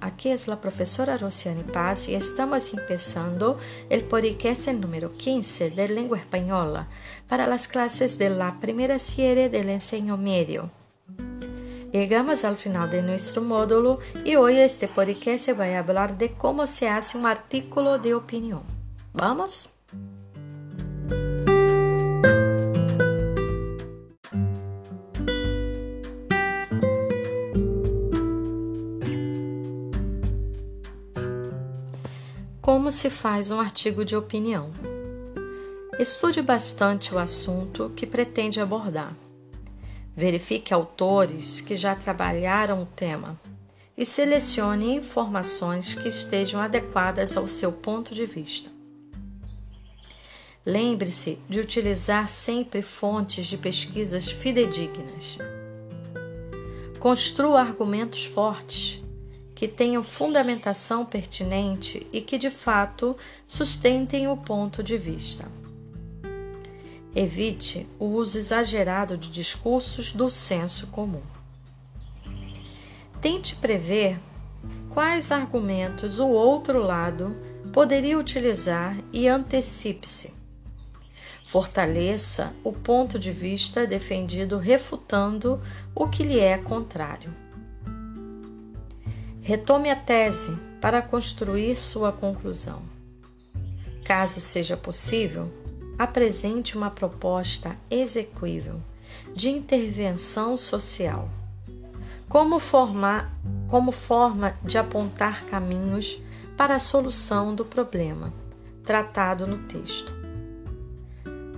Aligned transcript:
Aqui 0.00 0.30
é 0.30 0.36
a 0.50 0.56
professora 0.56 1.18
Rosiane 1.18 1.64
Paz 1.64 2.08
e 2.08 2.14
estamos 2.14 2.70
começando 2.70 3.58
o 3.90 4.02
podcast 4.08 4.72
número 4.72 5.10
15 5.10 5.68
de 5.68 5.86
língua 5.86 6.16
espanhola 6.16 6.88
para 7.28 7.44
as 7.52 7.66
classes 7.66 8.16
da 8.16 8.52
primeira 8.52 8.98
série 8.98 9.50
do 9.50 9.58
ensino 9.68 10.16
médio. 10.16 10.70
Chegamos 11.92 12.42
ao 12.42 12.56
final 12.56 12.88
de 12.88 13.02
nosso 13.02 13.42
módulo 13.42 14.00
e 14.24 14.34
hoje 14.34 14.60
este 14.60 14.88
podcast 14.88 15.52
vai 15.52 15.84
falar 15.84 16.12
de 16.12 16.30
como 16.30 16.66
se 16.66 16.86
hace 16.86 17.18
um 17.18 17.26
artículo 17.26 17.98
de 17.98 18.14
opinião. 18.14 18.62
Vamos? 19.12 19.73
Como 32.64 32.90
se 32.90 33.10
faz 33.10 33.50
um 33.50 33.60
artigo 33.60 34.06
de 34.06 34.16
opinião? 34.16 34.70
Estude 35.98 36.40
bastante 36.40 37.14
o 37.14 37.18
assunto 37.18 37.92
que 37.94 38.06
pretende 38.06 38.58
abordar. 38.58 39.14
Verifique 40.16 40.72
autores 40.72 41.60
que 41.60 41.76
já 41.76 41.94
trabalharam 41.94 42.82
o 42.82 42.86
tema 42.86 43.38
e 43.94 44.06
selecione 44.06 44.94
informações 44.94 45.94
que 45.94 46.08
estejam 46.08 46.58
adequadas 46.58 47.36
ao 47.36 47.46
seu 47.46 47.70
ponto 47.70 48.14
de 48.14 48.24
vista. 48.24 48.70
Lembre-se 50.64 51.38
de 51.46 51.60
utilizar 51.60 52.26
sempre 52.28 52.80
fontes 52.80 53.44
de 53.44 53.58
pesquisas 53.58 54.30
fidedignas. 54.30 55.36
Construa 56.98 57.60
argumentos 57.60 58.24
fortes 58.24 59.03
que 59.54 59.68
tenham 59.68 60.02
fundamentação 60.02 61.04
pertinente 61.04 62.06
e 62.12 62.20
que 62.20 62.36
de 62.36 62.50
fato 62.50 63.16
sustentem 63.46 64.28
o 64.28 64.36
ponto 64.36 64.82
de 64.82 64.98
vista. 64.98 65.48
Evite 67.14 67.86
o 67.98 68.06
uso 68.06 68.36
exagerado 68.36 69.16
de 69.16 69.30
discursos 69.30 70.12
do 70.12 70.28
senso 70.28 70.88
comum. 70.88 71.22
Tente 73.20 73.54
prever 73.54 74.18
quais 74.92 75.30
argumentos 75.30 76.18
o 76.18 76.26
outro 76.26 76.82
lado 76.82 77.36
poderia 77.72 78.18
utilizar 78.18 78.96
e 79.12 79.28
antecipe-se. 79.28 80.34
Fortaleça 81.46 82.52
o 82.64 82.72
ponto 82.72 83.16
de 83.16 83.30
vista 83.30 83.86
defendido 83.86 84.58
refutando 84.58 85.60
o 85.94 86.08
que 86.08 86.24
lhe 86.24 86.40
é 86.40 86.58
contrário. 86.58 87.43
Retome 89.46 89.90
a 89.90 89.94
tese 89.94 90.56
para 90.80 91.02
construir 91.02 91.76
sua 91.76 92.10
conclusão. 92.10 92.80
Caso 94.02 94.40
seja 94.40 94.74
possível, 94.74 95.52
apresente 95.98 96.78
uma 96.78 96.90
proposta 96.90 97.76
execuível 97.90 98.80
de 99.34 99.50
intervenção 99.50 100.56
social, 100.56 101.28
como, 102.26 102.58
formar, 102.58 103.38
como 103.68 103.92
forma 103.92 104.54
de 104.64 104.78
apontar 104.78 105.44
caminhos 105.44 106.22
para 106.56 106.76
a 106.76 106.80
solução 106.80 107.54
do 107.54 107.66
problema 107.66 108.32
tratado 108.82 109.46
no 109.46 109.58
texto. 109.68 110.10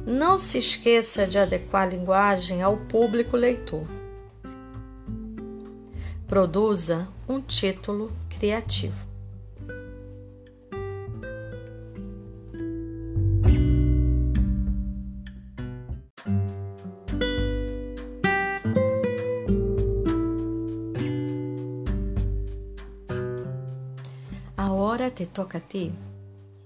Não 0.05 0.39
se 0.39 0.59
esqueça 0.59 1.25
de 1.25 1.39
adequar 1.39 1.84
a 1.84 1.91
linguagem 1.91 2.62
ao 2.62 2.77
público 2.77 3.37
leitor 3.37 3.87
Produza 6.27 7.06
um 7.28 7.41
título 7.41 8.11
criativo. 8.28 9.06
A 24.56 24.72
hora 24.72 25.08
te 25.12 25.27
toca 25.27 25.58
a 25.58 25.61
ti. 25.61 25.95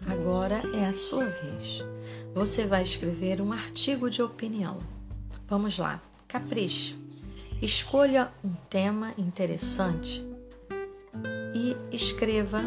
Agora 0.07 0.63
é 0.75 0.87
a 0.87 0.93
sua 0.95 1.27
vez. 1.27 1.85
Você 2.35 2.67
vai 2.67 2.83
escrever 2.83 3.43
um 3.43 3.53
artigo 3.53 4.09
de 4.09 4.23
opinião. 4.23 4.79
Vamos 5.47 5.77
lá, 5.77 6.01
capricha. 6.27 7.10
Escolha 7.63 8.33
um 8.43 8.55
tema 8.71 9.13
interessante 9.19 10.25
e 11.55 11.77
escreva 11.95 12.63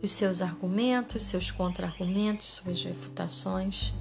os 0.00 0.12
seus 0.12 0.40
argumentos, 0.40 1.24
seus 1.24 1.50
contra-argumentos, 1.50 2.46
suas 2.46 2.84
refutações. 2.84 3.92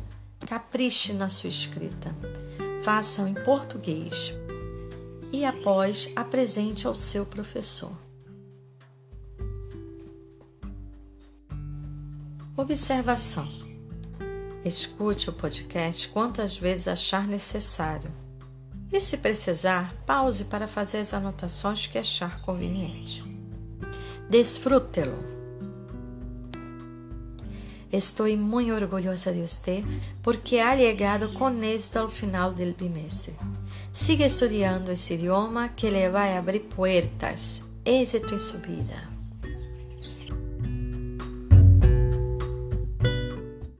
Capriche 0.42 1.14
na 1.14 1.30
sua 1.30 1.50
escrita. 1.50 2.16
Faça 2.84 3.28
em 3.28 3.34
português 3.34 4.32
e 5.34 5.44
após 5.44 6.12
apresente 6.16 6.86
ao 6.86 6.96
seu 6.96 7.26
professor. 7.26 7.98
Observação: 12.56 13.50
Escute 14.64 15.32
o 15.32 15.34
podcast 15.34 16.08
quantas 16.10 16.56
vezes 16.56 16.88
achar 16.88 17.28
necessário 17.28 18.29
e, 18.92 19.00
se 19.00 19.18
precisar, 19.18 19.96
pause 20.06 20.46
para 20.46 20.68
fazer 20.68 21.00
as 21.00 21.14
anotações 21.14 21.88
que 21.88 21.98
achar 21.98 22.42
conveniente. 22.42 23.24
Desfrútelo. 24.30 25.18
Estou 27.92 28.28
muito 28.38 28.72
orgulhosa 28.72 29.34
de 29.34 29.42
você 29.42 29.84
porque 30.22 30.60
ha 30.60 30.76
llegado 30.76 31.34
com 31.34 31.50
êxito 31.64 31.98
ao 31.98 32.10
final 32.10 32.54
do 32.54 32.74
bimestre. 32.74 33.36
Siga 33.92 34.26
estudando 34.26 34.90
esse 34.92 35.16
idioma 35.16 35.70
que 35.70 35.90
le 35.90 36.10
vai 36.10 36.38
abrir 36.38 36.60
puertas. 36.60 37.64
Éxito 37.84 38.36
em 38.36 38.40
sua 38.40 38.60
vida. 38.60 39.09